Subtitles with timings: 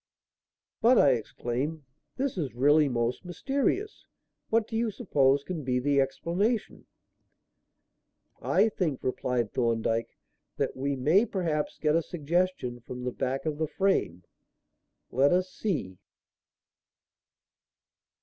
[0.81, 1.83] "But," I exclaimed,
[2.15, 4.07] "this is really most mysterious.
[4.49, 6.87] What do you suppose can be the explanation?"
[8.41, 10.17] "I think," replied Thorndyke,
[10.57, 14.23] "that we may perhaps get a suggestion from the back of the frame.
[15.11, 15.99] Let us see."